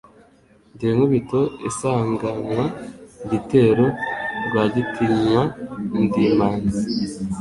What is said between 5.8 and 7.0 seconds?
ndi imanzi